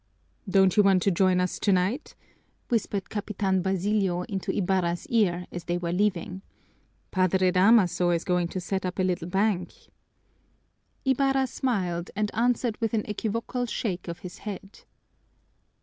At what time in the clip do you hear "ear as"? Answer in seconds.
5.09-5.65